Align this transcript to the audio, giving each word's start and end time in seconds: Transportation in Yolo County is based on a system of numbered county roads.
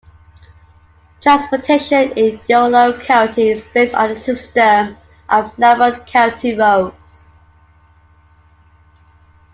Transportation 1.21 2.11
in 2.13 2.39
Yolo 2.49 2.99
County 3.01 3.49
is 3.49 3.63
based 3.71 3.93
on 3.93 4.09
a 4.09 4.15
system 4.15 4.97
of 5.29 5.55
numbered 5.59 6.07
county 6.07 6.55
roads. 6.57 7.35